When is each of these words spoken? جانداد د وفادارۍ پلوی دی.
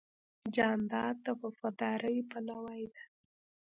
جانداد 0.55 1.15
د 1.25 1.27
وفادارۍ 1.41 2.17
پلوی 2.31 2.83
دی. 2.93 3.05